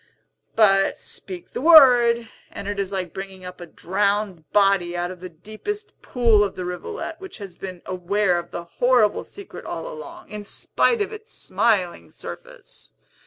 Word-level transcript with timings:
But 0.55 0.97
speak 0.97 1.51
the 1.51 1.61
word, 1.61 2.27
and 2.49 2.67
it 2.67 2.79
is 2.79 2.91
like 2.91 3.13
bringing 3.13 3.45
up 3.45 3.61
a 3.61 3.67
drowned 3.67 4.51
body 4.51 4.97
out 4.97 5.11
of 5.11 5.19
the 5.19 5.29
deepest 5.29 6.01
pool 6.01 6.43
of 6.43 6.55
the 6.55 6.65
rivulet, 6.65 7.17
which 7.19 7.37
has 7.37 7.55
been 7.55 7.83
aware 7.85 8.39
of 8.39 8.49
the 8.49 8.63
horrible 8.63 9.23
secret 9.23 9.63
all 9.63 9.87
along, 9.87 10.27
in 10.29 10.43
spite 10.43 11.03
of 11.03 11.13
its 11.13 11.31
smiling 11.31 12.09
surface. 12.09 12.93